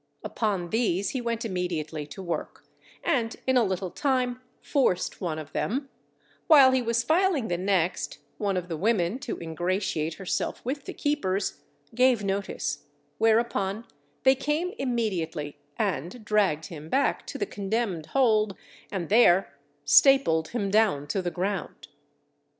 Upon 0.23 0.71
these 0.71 1.11
he 1.11 1.21
went 1.21 1.45
immediately 1.45 2.07
to 2.07 2.23
work, 2.23 2.65
and 3.03 3.35
in 3.45 3.55
a 3.55 3.63
little 3.63 3.91
time 3.91 4.41
forced 4.59 5.21
one 5.21 5.37
of 5.37 5.53
them; 5.53 5.89
while 6.47 6.71
he 6.71 6.81
was 6.81 7.03
filing 7.03 7.49
the 7.49 7.57
next, 7.59 8.17
one 8.39 8.57
of 8.57 8.67
the 8.67 8.77
women, 8.77 9.19
to 9.19 9.37
ingratiate 9.37 10.15
herself 10.15 10.59
with 10.65 10.85
the 10.85 10.93
keepers, 10.95 11.61
gave 11.93 12.23
notice, 12.23 12.85
whereupon 13.19 13.85
they 14.23 14.33
came 14.33 14.73
immediately 14.79 15.59
and 15.77 16.25
dragged 16.25 16.65
him 16.65 16.89
back 16.89 17.27
to 17.27 17.37
the 17.37 17.45
Condemned 17.45 18.07
Hold 18.07 18.57
and 18.91 19.07
there 19.07 19.55
stapled 19.85 20.47
him 20.47 20.71
down 20.71 21.05
to 21.09 21.21
the 21.21 21.29
ground. 21.29 21.89